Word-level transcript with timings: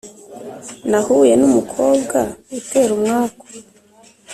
Nahuye 0.89 1.33
numukobwa 1.39 2.19
utera 2.57 2.91
umwaku 2.97 3.45